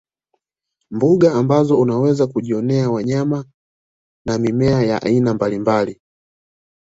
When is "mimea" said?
4.37-4.81